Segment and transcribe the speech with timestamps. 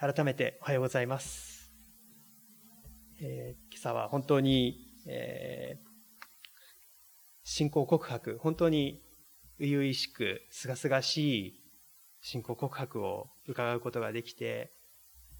[0.00, 1.72] 改めておはようございます。
[3.20, 5.78] えー、今朝は本当に、えー、
[7.42, 9.02] 信仰告白、本当に
[9.58, 11.64] 初々しく、すがすがしい
[12.20, 14.70] 信仰告白を伺うことができて、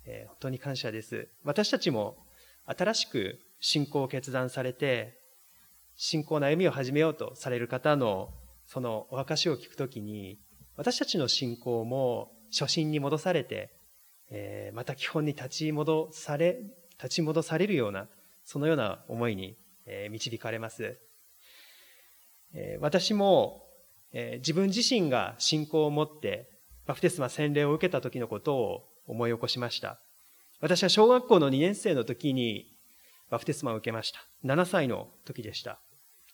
[0.05, 1.29] えー、本当に感謝です。
[1.45, 2.17] 私たちも
[2.65, 5.21] 新しく信仰を決断されて、
[5.95, 8.31] 信仰の歩みを始めようとされる方の
[8.67, 10.41] そのお証を聞くときに、
[10.75, 13.78] 私たちの信仰も初心に戻されて、
[14.31, 16.59] えー、また基本に立ち戻され、
[17.03, 18.09] 立ち戻されるような、
[18.45, 20.99] そのような思いに、えー、導かれます。
[22.55, 23.65] えー、私も、
[24.13, 26.51] え自分自身が信仰を持って、
[26.87, 30.01] バプテスマ洗礼を受けた時のことを思い起こしました。
[30.61, 32.75] 私は小学校の2年生の時に
[33.31, 34.21] バプテスマを受けました。
[34.45, 35.81] 7歳の時でした。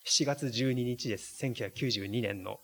[0.07, 1.45] 7月12日です。
[1.45, 2.61] 1992年の。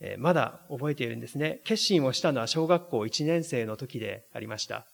[0.00, 1.60] え、まだ覚えているんですね。
[1.64, 4.86] 決心をしたのは小学校1年生の時でありました。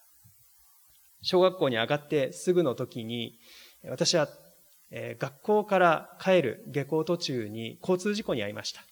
[1.23, 3.39] 小学校に上がってすぐの時に、
[3.85, 4.29] 私は、
[4.91, 8.83] え、学校から帰る下校途中に交通事故に遭いました。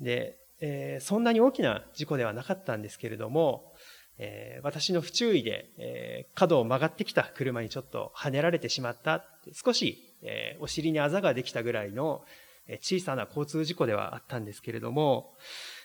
[0.00, 3.74] で、え、そんなに大きな事故ではなかったんですけれども、
[4.18, 9.24] え、私の不注意で、え、角を曲がってきた車にちょっと跳ねられてしまった。
[9.52, 12.24] 少し、え、お尻にあざができたぐらいの、
[12.80, 15.34] 小さな交通事故ではあったんですけれども、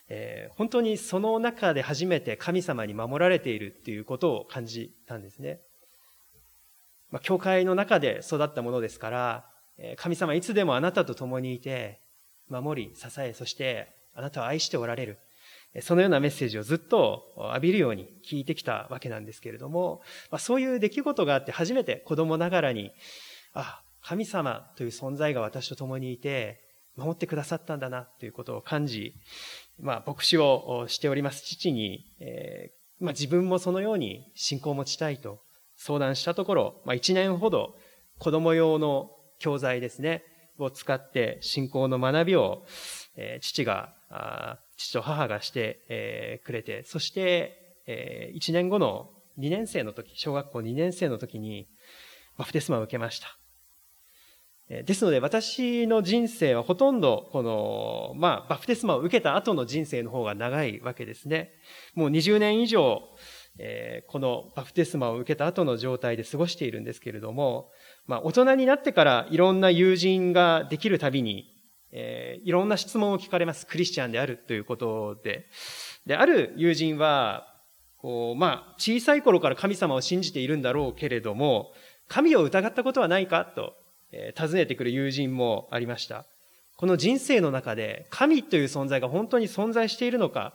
[0.10, 5.62] えー、本当にその中で初めて神様に守られているっていうことを感じたんですね。
[7.10, 9.46] まあ、教会の中で育ったものですから、
[9.98, 12.02] 神様いつでもあなたと共にいて、
[12.50, 15.18] 守り、支え、そしてあなたを愛しておられる。
[15.82, 22.92] そのようなメッセージをずっと浴びるように聞いてきたわけなんですけれども、まあ、そういう出来事があって初めて子供ながらに、
[23.54, 26.63] あ、神様という存在が私と共にいて、
[26.96, 29.16] 守ってくださったんだなということを感じ、
[29.80, 35.40] まあ、牧師をしております父に、えー、まあ、自分もそのように信仰を持ちたいと
[35.76, 37.76] 相談したところ、まあ、1年ほど
[38.20, 40.24] 子供用の教材ですね、
[40.58, 42.66] を使って信仰の学びを、
[43.16, 43.94] えー、父が、
[44.78, 49.10] 父と母がして、えー、くれて、そして、えー、1年後の
[49.40, 51.68] 2年生の時、小学校2年生の時に、
[52.38, 53.38] バプテスマを受けました。
[54.70, 61.52] ですので私の人生はほとんどこの、まあ、バプテスマを受けた後の人生の方が長いわけですね。
[61.96, 63.02] もう20年以上、
[63.60, 67.72] えー、このバプテスマを受けた後の状態で過ごしているんですけれども、
[68.08, 71.54] まあ、大人になってからいろんな友人ができるたびに、
[71.92, 73.68] えー、いろんな質問を聞かれます。
[73.68, 75.46] クリスチャンであるということで。
[76.06, 77.48] で、ある友人は、
[77.98, 81.74] こう、まあ、小さい頃から神様を信じているんだろうけれども、
[82.08, 83.76] 神を疑ったことはないかと
[84.38, 86.26] 訪ねてくる友人もありました。
[86.76, 90.54] この人生の中で神という存在が本当に存在しているのか、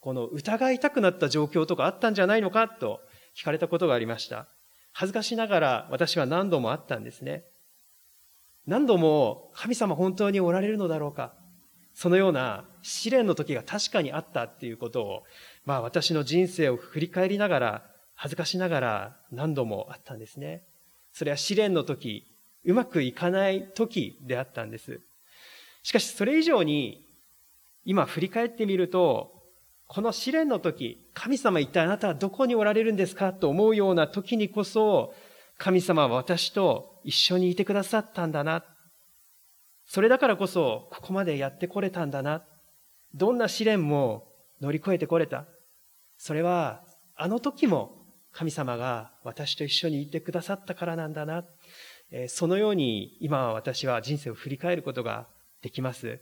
[0.00, 3.00] この疑いたくなった状況とかあったんじゃないのかと
[3.36, 4.48] 聞かれたことがありました。
[4.92, 7.44] 恥ずかしながら私は何度もあったんですね。
[8.66, 11.32] 何度も神様本当におられるのだろうか
[11.94, 15.22] そのような試練の時が確かにあったっていうことを、
[15.64, 20.62] まあ私の人生を振り返りながら、恥ずかしながら何度もあったんですね。
[21.12, 22.24] それは試練の時、
[22.64, 25.00] うまくいかない時であったんです。
[25.82, 27.04] しかしそれ以上に、
[27.84, 29.32] 今振り返ってみると、
[29.86, 35.14] この試練の時、神様一体あなたはどこにおられるんですかと思うような時にこそ、
[35.56, 38.64] 神様は私と一緒にいてくださったんだな。
[39.86, 42.44] それだからこそ、ここまでやってこれたんだな。
[43.14, 44.28] どんな試練も
[44.60, 45.46] 乗り越えてこれた。
[46.18, 46.84] それは、
[47.16, 51.44] あの時も神様が私と一緒にいてくださったからなんだな。
[52.28, 55.26] そのように今私は人生を振り返ることが
[55.62, 56.20] できます。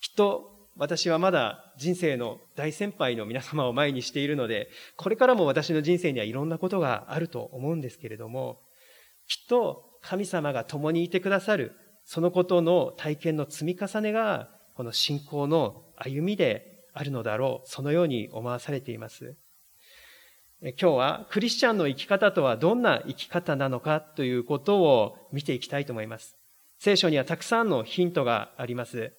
[0.00, 8.60] きっと私はまだ人生の大先輩の皆様を前にしているので、これからも私の人生にはいろんなことがあると思うんですけれども、
[9.28, 11.72] きっと神様が共にいてくださる、
[12.04, 19.36] そのことの体験の積み重ねが、この信仰の歩みであるのだろう、そのように思わされています。
[20.66, 26.38] 今日はクリスチャンの生き方とはどんな生き方なのかということを見ていきたいと思います。
[26.78, 29.12] 聖書にはたくさんのヒントがあります。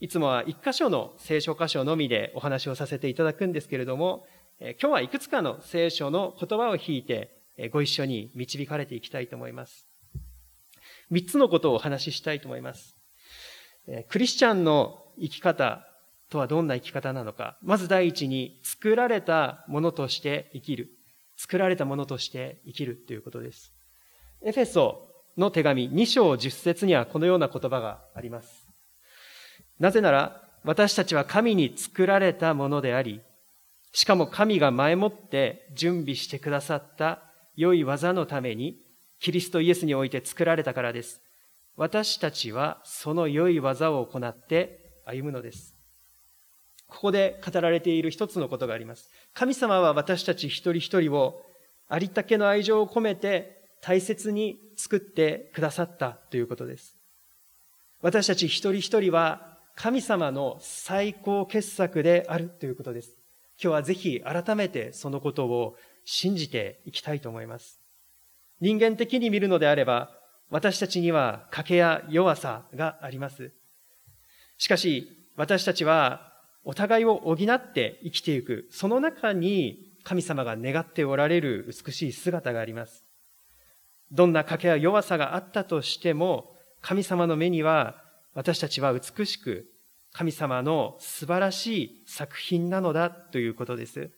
[0.00, 4.26] いつもは一箇所の聖書箇所のみでお話をさせていただくんですけれども、
[4.58, 7.42] 今日はいくつかの聖書の言葉を引いて
[7.72, 9.86] ご一緒に導かれていきたいと思います。
[11.10, 12.96] 三つのことをお話ししたいと思います。
[14.08, 15.85] クリスチャンの生き方
[16.30, 17.58] とはどんな生き方なのか。
[17.62, 20.90] まず第一に、作られたものとして生きる。
[21.36, 23.72] 作られたものとして生きるということです。
[24.44, 28.68] エフェソの手紙2章10節にはこのような言葉があります。
[29.78, 33.20] なぜなら、私たちは神に作られたものであり、
[33.92, 37.22] しかも神が前もって準備してくださった
[37.54, 38.78] 良い技のために、
[39.20, 41.20] キリストイエスにおいて作られたからです。
[41.76, 45.75] 私たちはその良い技を行って歩むのです。
[46.88, 49.10] ここで語られている一つのことがあります。
[49.34, 51.42] 神様は私たち一人一人を
[51.88, 56.96] ありったけの愛情を込めて大切に作ってくださったということです。
[58.02, 63.10] 私たち一人一人は神様の最高傑作であるということです。
[63.62, 67.80] 今日はぜひ改めてそのことを信じていきたいと思います。
[68.60, 70.10] 人間的に見るのであれば、
[70.50, 73.52] 私たちには賭けや弱さがあります。
[74.56, 76.32] しかし、私たちは
[76.68, 83.04] お互いを補って生きていく、その中に神様が願っておられる美しい姿があります。
[84.10, 88.02] どんな賭けや弱さがあったとしても、神様の目には
[88.34, 89.66] 私たちは美しく、
[90.12, 94.10] 神様の素晴らしい作品なのだということです。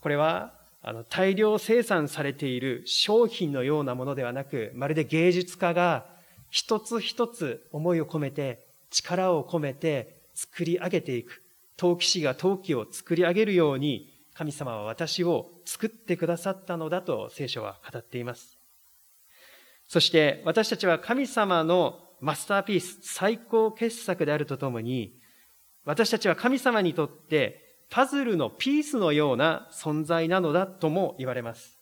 [0.00, 6.06] これは、あの、大量生産されている商品のようなものではなく、まるで芸術家が
[6.48, 11.42] 一つ一つ思いを込めて、力を込めて作り上げていく。
[11.76, 18.58] 陶器師が陶器を作り上げるように、神様は私を作ってくださったのだと聖書は語っています。
[19.88, 25.18] そして私たちは神様のマスターピース、最高傑作であるとともに、
[25.84, 31.78] 私たちは神様にとってパズルのピースのような存在なのだとも言われます。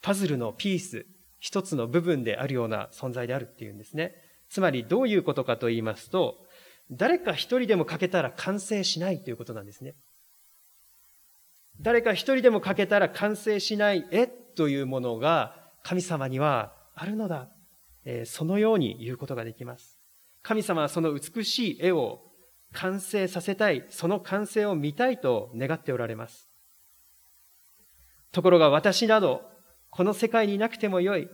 [0.00, 1.06] パズルのピース、
[1.38, 4.14] 一つの部分であるような存在であるっていうんですね。
[4.48, 6.44] つまりどういうことかと言いますと、
[6.90, 9.94] 誰か一人でも欠けたら完成しないということなんですね。
[11.80, 17.48] 誰か一人でも欠けたら完成しない絵というものが神様にはあるのだ。
[18.04, 19.98] えそのように言うことができます。
[20.42, 22.20] 神様はその美しい絵を
[22.72, 26.48] 完成させたい、その完成を見たいと願っておられます。
[28.32, 29.42] ところが私など、
[29.90, 31.28] この世界にいなくてもよい。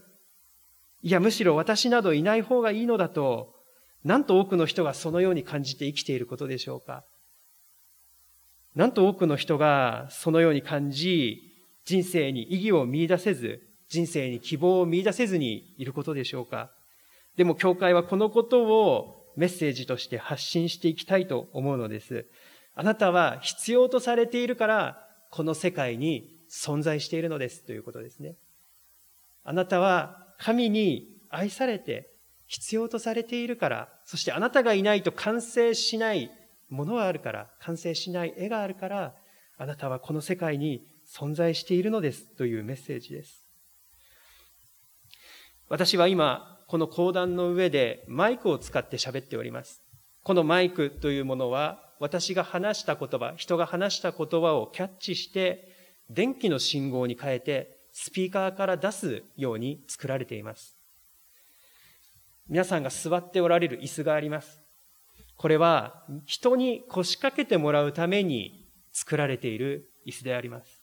[1.02, 3.54] いや、むしろ私などいない方がいいのだと、
[4.04, 7.04] なんと多くの人がそのように感じて生きていることでしょうか？
[8.74, 11.42] なんと多くの人がそのように感じ、
[11.84, 16.70] 人生に意義を見出せず、人生に希望を見出せずにいることでしょうか？
[17.36, 22.26] でも教会はこのことをメッセージとして発信していきたいと思うのです。
[22.74, 28.36] あなたは必要とされているから、この世界に存在しているのですということですね。
[29.44, 32.10] あなたは神に愛されて
[32.48, 36.30] 必要とされているから、そしてあなたがいないと完成しない
[36.68, 39.14] ものがあるから、完成しない絵があるから、
[39.58, 43.44] あなたはこの世界に存在しているのですというメッセージです。
[45.68, 49.82] 私は今、この講談の上でマイクを使って喋っております。
[50.22, 55.68] このマイクというものは、私が話した言葉、人が話した言葉をキャッチして、
[56.08, 60.77] 電気の信号に変えて、スピーカーから出すように作られています。
[62.48, 64.60] 皆さんが座っておられる椅子があります。
[65.36, 70.82] これは人に腰掛けてもらうために作られている椅子であります。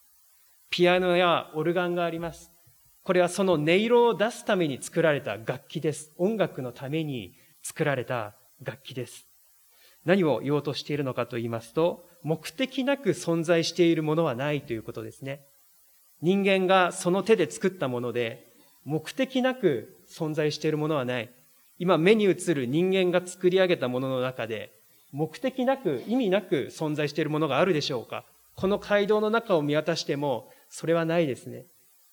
[0.70, 2.52] ピアノやオルガンがあります。
[3.04, 6.12] これはその音色を出すために作られた楽器です。
[6.18, 7.34] 音楽のために
[7.64, 9.28] 作られた楽器です。
[10.06, 15.42] 何を言おうとしているのかと言いますと、目的なく存在しているものはないということですね。
[16.22, 21.30] 人間がその手で作ったもので、目的なく存在しているものはない。
[21.78, 24.72] 今目に映る人間が作り上げたものの中で、
[25.12, 28.26] 目的なく、意味なく存在しているものがあるでしょうか？
[28.56, 31.66] この街道の中を見渡しても、それはないですね。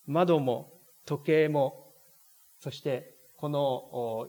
[0.07, 0.73] 窓も、
[1.07, 1.93] 時計も、
[2.61, 4.29] そしてこの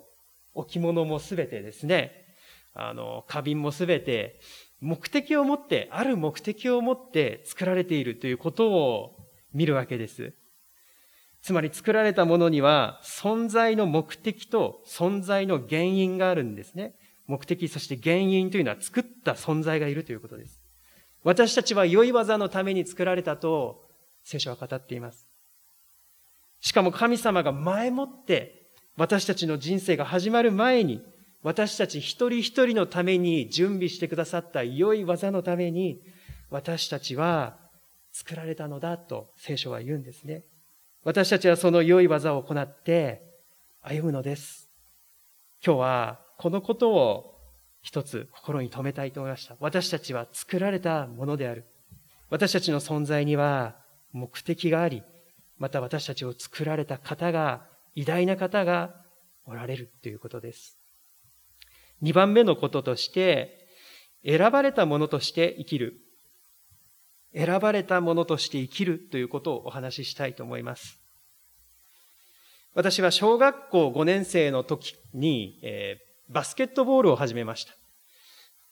[0.56, 2.12] 置物もすべてですね、
[2.74, 4.40] あの、花瓶もすべて
[4.82, 9.16] 目的を持って、ある目的を持って作られているということを
[9.54, 10.34] 見るわけです。
[11.44, 16.96] つまり作られたものには存在の目的と存在の原因があるんですね。
[17.28, 20.62] 目的、そして原因というのは作った存在がいるということです。
[21.24, 23.84] 私たちは良い技のために作られたと
[24.24, 25.28] 聖書は語っています。
[26.62, 31.02] しかも神様が前もって私たちの人生が始まる前に
[31.42, 36.00] 私たち一人一人のために準備してくださった良い技のために
[36.50, 37.58] 私たちは
[38.14, 40.46] 作られたのだと聖書は言うんですね。
[41.04, 43.22] 私たちはその良い技を行って
[43.82, 44.70] 歩むのです。
[45.66, 47.34] 今日はこのことを
[47.82, 49.58] 一つ心に留めたいと思いました。
[49.60, 51.66] 私たちは作られたものである。
[52.30, 53.76] 私たちの存在には
[54.14, 55.04] 目的があり、
[55.58, 58.96] また私たちを作られた方が、偉大な方が
[59.46, 60.80] おられるということです。
[62.02, 63.68] 二番目のこととして、
[64.26, 66.03] 選ばれたものとして生きる。
[67.36, 71.00] 選ばれたものとして生きるということをお話ししたいと思います。
[72.76, 77.74] 私は小学校5年生の時に、えー、バスケットボールを始めました。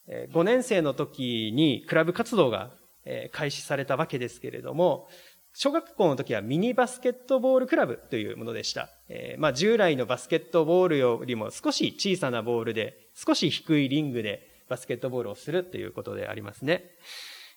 [0.07, 2.71] えー、5年生の時にクラブ活動が、
[3.05, 5.07] えー、開始されたわけですけれども、
[5.53, 8.89] 小学校の時はミニバスケットボールクラブというものでした。
[9.09, 16.91] えー、まあ従来のバスケットボールよりも少し小さなボールで、少し低いリングでバスケットボールをするということでありますね。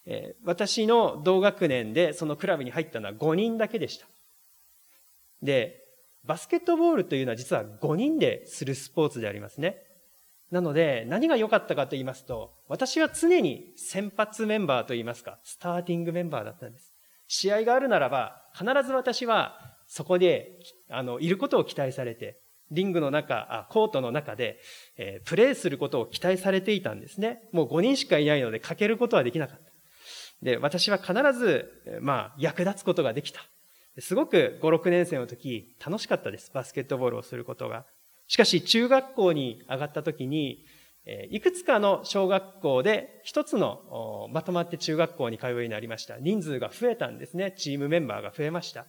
[0.06, 4.06] え、私の同学年でそのクラブに入ったのは5人だけでした。
[5.42, 5.80] で、
[6.25, 9.78] バスケットボールというのは実は5人でするスポーツでありますね。
[10.50, 16.94] なので、何が良かったかと言いますと、私は常に先発メンバーと言いますか、スターティングメンバーだったんです。
[17.26, 20.58] 試合があるならば、必ず私はそこで、
[20.88, 24.58] あの、いることを期待されて、リングの中、あコートの中で、
[24.96, 27.49] えー、プレーすることを期待されていたんですね。
[27.52, 29.63] もう5人しかいないので、かけることはできなかった。
[30.43, 33.41] で、私は必ず、まあ、役立つことができた。
[34.00, 36.50] すごく5、6年生の時、楽しかったです。
[36.53, 37.87] バスケットボールをすることが。
[38.26, 40.64] しかし、中学校に上がった時に、
[41.31, 46.17] いくつかの小学校で一つのまとまって中学校に通うようになりました。
[46.19, 47.53] 人数が増えたんですね。
[47.53, 48.87] チームメンバーが増えました。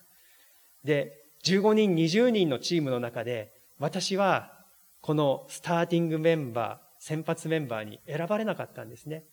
[0.83, 4.65] で、15人、20人のチームの中で、私は
[5.01, 9.25] このスターティングメンバー、先発メンバーに選ばれなかったんですね。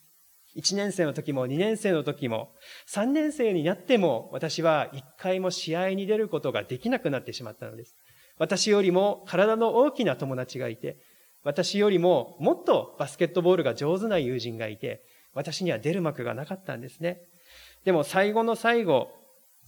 [0.55, 2.51] 1年生の時も2年生の時も
[2.91, 7.95] 3年生になっても私は1回も試合に出ることができなくなってしまったのです。
[8.37, 10.97] 私よりも体の大きな友達がいて、
[11.43, 17.21] 私よりももっとバスケットボールが上手な友人がいて、私には出る幕がなかったんですね。
[17.85, 19.09] でも最後の最後、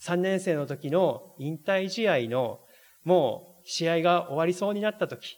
[0.02, 2.60] 3年生の時の引退試合の
[3.04, 5.38] もう試合が終わりそうになった時、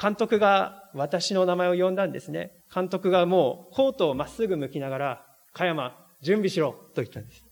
[0.00, 2.52] 監督が私の名前を呼んだんですね。
[2.74, 7.44] 監督がもうコートをまっすぐ向きながら、加山、準備しろと言ったんです。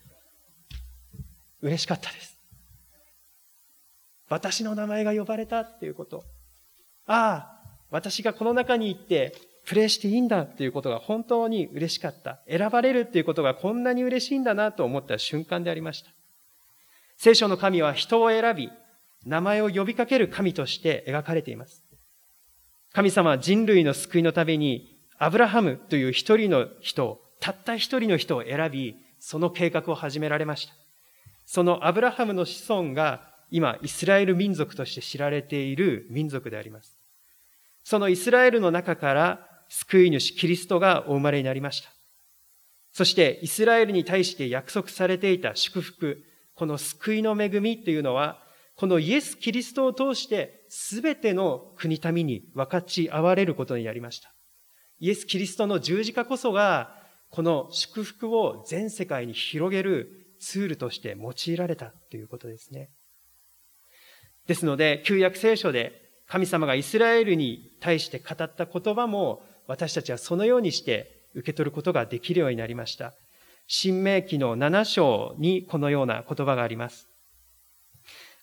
[1.60, 2.38] 嬉しかったです。
[4.28, 6.24] 私の名前が呼ばれたっていうこと。
[7.06, 7.60] ああ、
[7.90, 9.36] 私がこの中に行って
[9.66, 12.40] プレイしていいんだっていうことが本当に嬉しかった。
[12.48, 16.10] 選ばれるっていうことがこんなに嬉しいんだなと思った瞬間でありました。
[17.18, 18.70] 聖書の神は人を選び、
[19.26, 21.83] 名前を呼びかける神として描かれています。
[22.94, 30.74] 神様は人類の救いのために、アブラハムという一人の人たった一人の人を選び、その計画を始められました。
[31.44, 36.96] そのアブラハムの子孫が今、イスラエル民族として知られている民族であります。
[37.82, 41.90] そのイスラエルの中から救い主キリストがお生まれになりました。
[42.92, 46.22] そしてイスラエルに対して約束されていた祝福、
[46.54, 48.43] この救いの恵みというのは
[48.76, 54.34] このイエス・キリストを通して全ての国民に分かち合われることになりました。
[54.98, 62.90] イエス・キリストの十字架こそが、この祝福を全世界に広げるツールとして用いられたということですね。
[64.46, 65.92] ですので、旧約聖書で
[66.26, 73.14] 神様がイスラエルに対して語った言葉も、私たちはそのようにして受け取ることができるようになりました。
[73.66, 77.08] 新明記の7章にこのような言葉があります。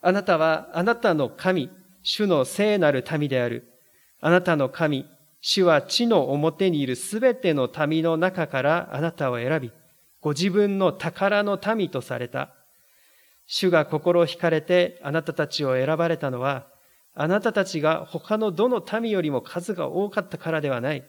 [0.02, 1.70] あなたはあなたの神、
[2.04, 3.72] 主の聖なる民である。
[4.20, 5.06] あなたの神、
[5.42, 9.72] 主は地の表にいるすべての民の中からあなたを選び、
[10.20, 12.54] ご自分の宝の民とされた。
[13.48, 16.68] 主が心惹かれてあなたたちを選ばれたのは、
[17.14, 21.04] あなたたちが他のどの民よりも数が多かったからではない。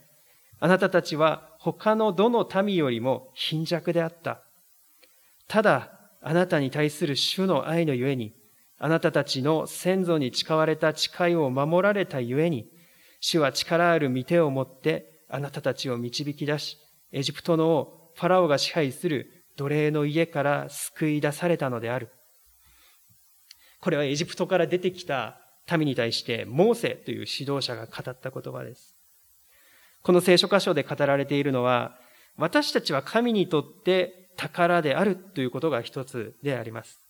[0.58, 4.42] あなたたちは他のどの民よりも貧弱であった。
[5.48, 8.32] ただ、あなたに対する主の愛のゆえに、
[8.84, 12.68] あなたたちの先祖に誓われた誓いを守られたゆえに、
[13.20, 16.78] 主は力ある御手を持ってあなたたちを導き出し、
[17.12, 22.08] エジプトのファラオが支配する奴隷の家から救い出されたのである。
[23.80, 25.38] これはエジプトから出てきた
[25.70, 28.96] 民に対してモーセという指導者が語った言葉です。
[30.02, 31.96] この聖書箇所で語られているのは、
[32.36, 37.01] 私たちは神にとって宝であるということが一つであります。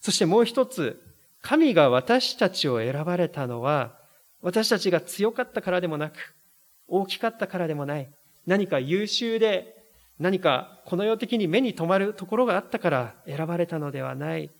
[0.00, 1.02] そしてもう一つ、
[1.42, 3.98] 神が私たちを選ばれたのは、
[4.42, 6.34] 私たちが強かったからでもなく、
[6.86, 8.08] 大きかったからでもない。
[8.46, 9.74] 何か優秀で、
[10.18, 14.50] 何かこの世的に目に留まるところがあったから選ばれたのではない。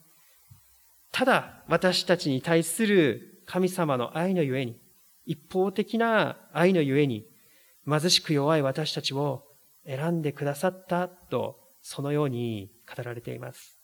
[1.11, 4.76] ただ、私たちに対する神様の愛のゆえに、
[5.25, 7.26] 一方的な愛のゆえに、
[7.88, 9.45] 貧しく弱い私たちを
[9.87, 13.77] 選んでくださったと、そのように語られています。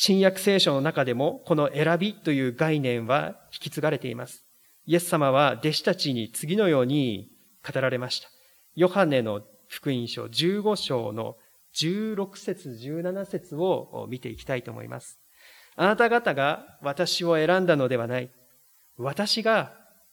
[0.00, 4.44] 新約聖書の中でもこの選びという概念は引き継がれています。
[4.86, 7.32] イエス様は弟子たちに次のように
[7.68, 8.28] 語られました。
[8.76, 11.34] ヨハネの福音書15章の
[11.74, 15.18] 16節17節を見ていきたいと思います。
[15.74, 18.30] あなた方が私を選んだのではない。
[18.98, 19.72] 私が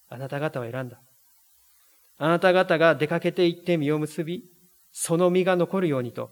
[0.10, 1.00] あなた方を選んだ。
[2.18, 4.46] あなた方が出かけて行って実を結び、
[4.92, 6.32] その実が残るようにと、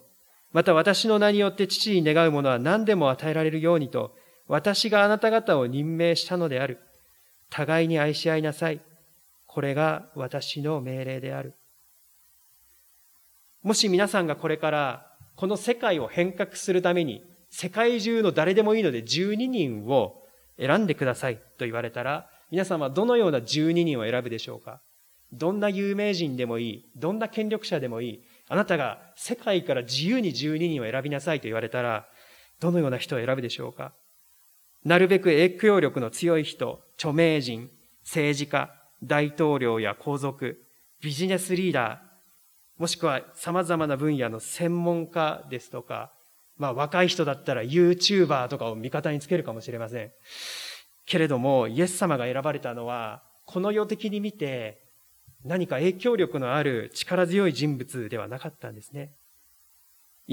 [0.54, 4.16] また私の名によって父に願うものは何でも与えられるようにと、
[4.48, 6.80] 私があなた方を任命したのである。
[7.50, 8.80] 互いに愛し合いなさい。
[9.48, 11.54] これが私の命令である。
[13.62, 20.22] もし皆さんがこれからこの世界を変革するために世界中の誰でもいいので12人を
[20.60, 24.82] 選んでくださいと言われたら皆さんはどのような12人を選ぶでしょうか？
[25.32, 32.06] どんな有名人でもいい、どんな権力者でもいい、あなたが世界から自由に12人を選びなさいと言われたら、
[32.60, 33.94] どのような人を選ぶでしょうか？
[34.86, 37.72] なるべく影響力の強い人、著名人、
[38.04, 38.70] 政治家、
[39.02, 40.64] 大統領や皇族、
[41.02, 46.14] ビジネスリーダー、もしくは様々な分野の専門家ですとか、
[46.56, 50.12] まあ若い人だったら YouTuber とかを味方につけるかもしれません。
[51.08, 54.83] けれども、イエス様が選ばれたのは、この世的に見て
[55.44, 59.14] 何か影響力のある力強い人物ではなかったんですね。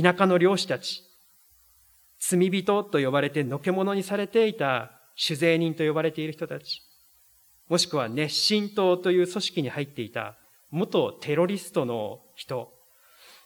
[0.00, 1.02] 田舎の漁師たち、
[2.20, 6.82] 罪人と呼ばれてのけ者にされていた酒税人と呼ばれている人たち、
[7.68, 10.36] もしくは熱心党という組織に入っていた
[10.70, 12.72] 元テロリストの人、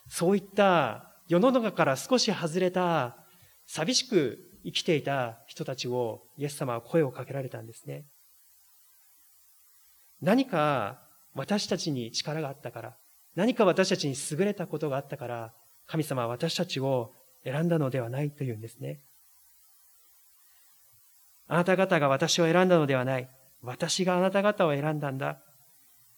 [0.07, 3.17] そういった世の中から少し外れた
[3.65, 8.05] 寂しく生きていた人たちをイエス様は声をかけられたんですね。
[10.21, 11.04] 何か
[11.35, 12.97] 私たちに力があったから、
[13.35, 15.53] 何か私たちに優れたことがあったから、
[15.85, 17.11] 神様は私たちを
[17.43, 19.01] 選んだのではないというんですね。
[21.47, 23.29] あなた方が私を選んだのではない。
[23.61, 25.39] 私があなた方を選んだんだ。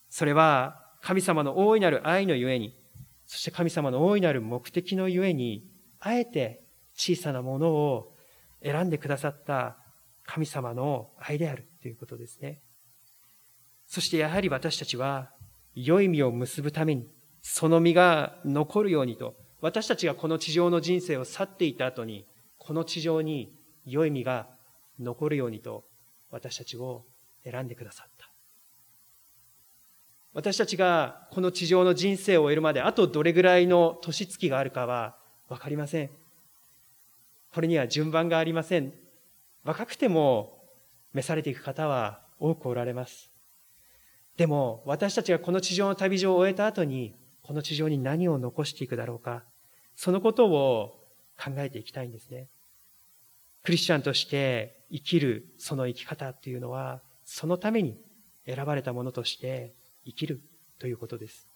[0.10, 2.76] それは神様の大いなる愛のゆえに、
[3.26, 5.70] そして神様の大いなる目的のゆえに、
[6.00, 6.64] あえて
[6.96, 8.14] 小さなものを
[8.64, 9.78] 選んでくださった
[10.26, 12.62] 神様の愛であるということですね。
[13.88, 15.32] そしてやはり私たちは、
[15.74, 17.08] 良い実を結ぶために、
[17.42, 22.26] その実が残るようにと、私たちがこの地上の人生を去っていた後に、
[22.58, 24.48] この地上に良い実が
[25.00, 25.86] 残るようにと、
[26.30, 27.06] 私たちを
[27.44, 28.30] 選んでくださった。
[30.34, 36.12] 私たちがこの地上の人生を終えるまで、あとどれぐらいの年月があるかはわかりません。
[37.54, 38.94] これには順番がありません。
[39.64, 40.62] 若くても
[41.14, 43.37] 召されていく方は多くおられます。
[44.38, 49.44] でも、私たちがこの地上の旅路を終えた後に、この地上に何を残していくだろうか、
[49.96, 51.04] そのことを
[51.38, 52.48] 考えていきたいんですね。
[53.64, 57.98] クリスチャンとして生きるその生き方っていうのは、そのために
[58.46, 59.74] 選ばれたものとして
[60.06, 60.42] 生きる
[60.78, 61.48] ということです。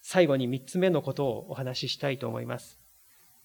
[0.00, 2.78] 最後に三つ目のことをお話ししたいと思います。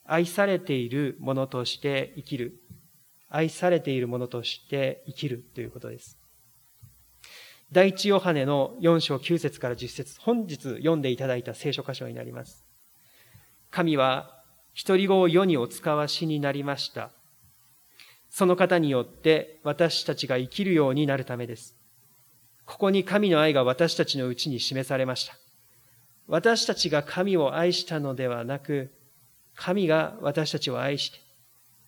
[0.04, 2.62] 愛されているものとして生きる。
[3.28, 6.25] 愛されているものとして生きるということです。
[7.72, 12.64] 第一ヨハネの4章9節から10節本日読んでいただいた聖書箇所になります。
[13.72, 17.12] 神は一人子を世にお使わしになりました。
[18.30, 21.76] その方によって私たちが生きるようになるためです。
[22.66, 25.38] ここに神の愛が私たちのうちに示されました。
[26.28, 28.92] 私たちが神を愛したのではなく、
[29.56, 31.20] 神が私たちを愛して、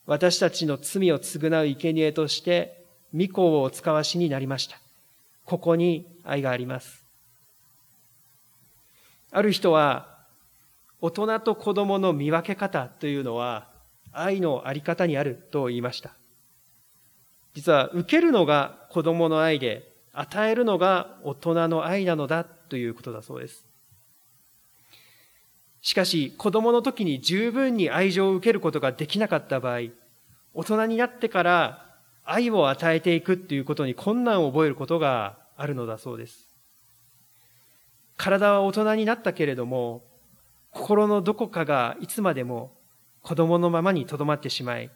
[0.05, 4.79] 私たちの罪を償う生贄として、御子をお使わしになりました。
[5.47, 7.05] ここに愛があります。
[9.31, 10.17] ある人は、
[10.99, 13.69] 大人と子供の見分け方というのは、
[14.11, 16.11] 愛のあり方にあると言いました。
[17.53, 23.65] 実は、受けるのが子供の愛で、与えるのが大人の愛なのだということだそうです。
[25.81, 29.91] しかし、子供の時に十分に愛情を受けることができなかった場合、
[30.53, 31.86] 大人になってから
[32.29, 36.53] 愛を与えていくっていうことに困難を覚えることがあるのだそうです。
[38.17, 40.03] 体は大人になったけれども、
[40.71, 42.75] 心のどこかがいつまでも
[43.21, 44.91] 子供のままにとどまってしまい、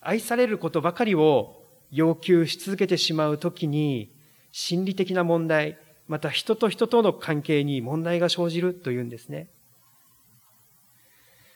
[0.00, 4.14] 愛されることばかりを要求し続けてしまうときに、
[4.52, 9.50] 心理的な問題、また人と人との関係に問題が生じるというんですね。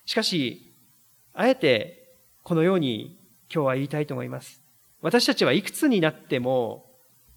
[0.04, 0.74] しかし、
[1.32, 3.20] あえてこのように
[3.52, 4.60] 今日は言いたいと思います。
[5.02, 6.90] 私たちはいくつになっても、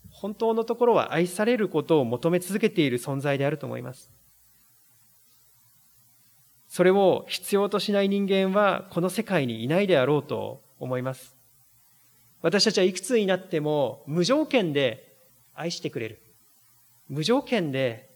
[0.10, 4.12] 本当のところは愛されることを求め続けている存在であると思います。
[6.68, 11.36] それを必要としない人間はこの世界にいないであろうと思います。
[12.42, 15.16] 私たちはいくつになっても無条件で
[15.54, 16.22] 愛してくれる。
[17.08, 18.10] 無条件で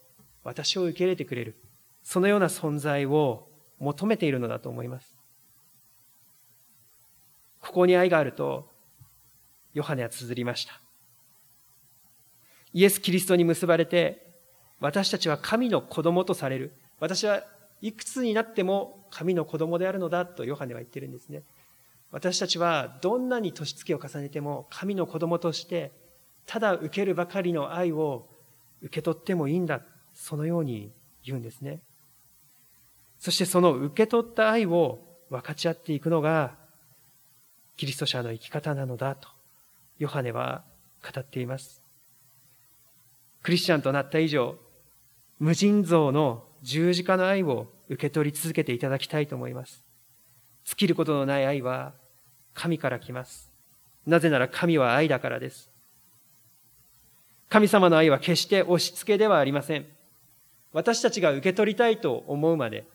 [0.43, 1.55] 私を受け入れてくれる。
[2.03, 3.47] そのような存在を
[3.79, 5.17] 求めているのだと思います。
[7.60, 8.69] ここに愛があると、
[9.73, 10.82] ヨハネは綴りました。
[12.73, 14.27] イエス・キリストに結ばれて、
[14.80, 16.73] 私たちは神の子供とされる。
[16.99, 17.43] 私は
[17.82, 21.43] いくつになっても神の子供であるのだとヨハネは言ってるんですね。
[22.12, 25.91] 私たちはどんなに年月を重ねても神の子供として
[26.45, 28.27] ただ受けるばかりの愛を
[28.82, 29.82] 受け取ってもいいんだ。
[30.13, 30.91] そのように
[31.23, 31.82] 言うんですね。
[33.19, 34.99] そしてその受け取った愛を
[35.30, 36.56] 分かち合っていくのが
[37.75, 39.30] キリスト者の生き方なのだと
[39.99, 40.63] ヨハネは
[41.03, 41.81] 語っています。
[43.43, 44.55] クリスチャンとなった以上、
[45.39, 49.86] 無尽蔵の十字架の愛を受け取り続けていただきたいと思います。
[50.65, 51.93] 尽きることのない愛は
[52.53, 53.51] 神から来ます。
[54.05, 55.69] なぜなら神は愛だからです。
[57.49, 59.86] 神様の愛は決して押し付けではありません。
[60.73, 62.86] 私たちが受け取りたいと思うまで、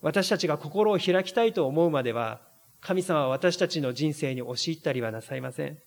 [0.00, 2.40] 私たちが心を開きたいと思うまでは、
[2.80, 5.78] 神様は私たちの人生に押し入ったりはなさいません。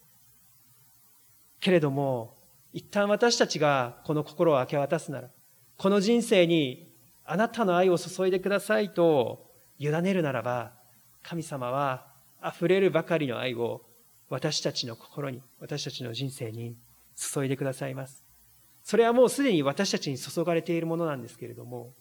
[1.66, 2.38] けれども、
[2.74, 5.30] 一旦私たちがこの心を明け渡すなら、
[5.78, 6.94] この人生に
[7.26, 9.48] あなたの愛を注いでくださいと
[9.80, 10.74] 委ねるならば、
[11.24, 12.06] 神様は
[12.46, 13.82] 溢れるばかりの愛を
[14.30, 16.78] 私たちの心に、私たちの人生に
[17.16, 18.24] 注いでくださいます。
[18.84, 21.94] それはもうすでに私たちに注がれているものなんですけれども、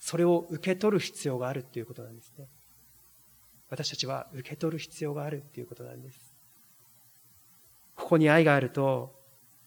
[0.00, 2.48] それを受け取る必要があるということなんですね。
[3.70, 6.35] 私たちは受け取る必要があるということなんです。
[8.06, 9.18] ここに愛があると、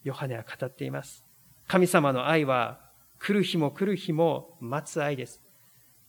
[0.05, 1.25] ヨハネは語っています。
[1.67, 2.79] 神様の愛は、
[3.19, 5.41] 来る日も来る日も待つ愛です。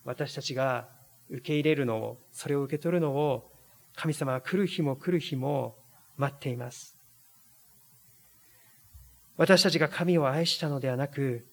[0.04, 0.88] 私たちが
[1.28, 3.50] 受け入れるのを、それを受け取るのを、
[3.96, 5.74] 神様は来る日も来る日も
[6.16, 6.96] 待っています。
[9.36, 11.48] 私たちが神を愛したのではなく、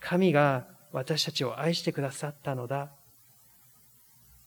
[0.00, 2.92] 神が私たちを愛してくださったのだ。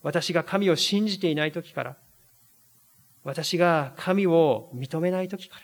[0.04, 1.98] 私が神を信じていない時から、
[3.24, 5.62] 私が神を認めない時から、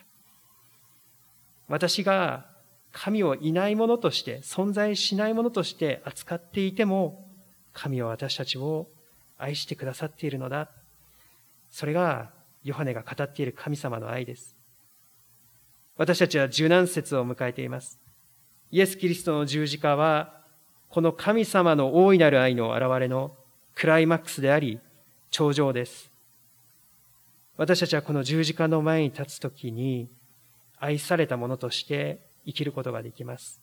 [1.68, 2.48] 私が
[2.92, 7.28] 神をいないものとして、存在しないものとして扱っていても、
[7.74, 8.88] 神は私たちを
[9.38, 10.70] 愛してくださっているのだ。
[11.70, 12.32] それが、
[12.64, 14.56] ヨハネが語っている神様の愛です。
[15.96, 18.00] 私たちは柔軟節を迎えています。
[18.72, 20.42] イエス・キリストの十字架は、
[20.90, 23.36] この神様の大いなる愛の現れの
[23.76, 24.80] クライマックスであり、
[25.30, 26.09] 頂上です。
[27.60, 30.10] 私たちはこの十字架の前に立つときに、
[30.78, 33.62] 愛されたものとして生きることができます。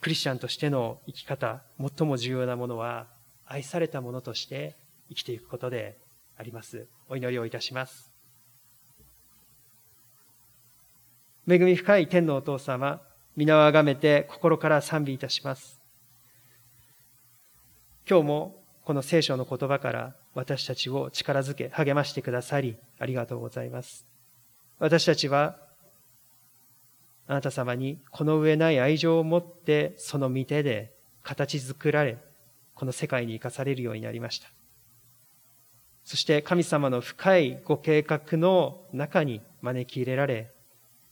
[0.00, 3.06] クリスチャンとしての生き方、最も重要なものは、
[3.44, 4.76] 愛されたものとして
[5.10, 5.98] 生きていくことで
[6.38, 6.86] あります。
[7.10, 8.10] お祈りをいたします。
[11.46, 13.02] 恵み深い天のお父様、
[13.36, 15.82] 皆をあがめて心から賛美いたします。
[18.08, 24.06] 今日もこの聖書の言葉から私たちを力づけ、励ましてくださり、ありがとうございます。
[24.78, 25.56] 私たちは、
[27.26, 32.18] あなた様にこの上ない愛情を持って、その御手で形作られ、
[32.74, 34.48] この世界に生かされるようになりました。
[36.04, 40.50] そして神様の深いご計画の中に招き入れられ、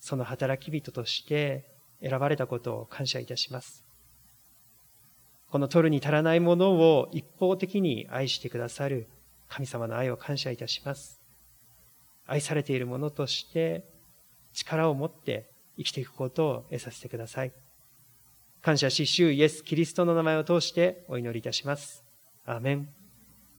[0.01, 1.67] その働き人として
[2.03, 3.88] 選ばれたことを感謝いたします。
[5.51, 9.09] この取るに足らないものを一方的に愛してくださる
[9.49, 11.21] 神様の愛を感謝いたします。
[12.27, 13.85] 愛されているものとして
[14.53, 17.53] 力を持って生きていくことを得させてください。
[18.61, 22.05] 感謝し、主イエス・キリストの名前を通してお祈りいたします。
[22.45, 22.98] アーメン。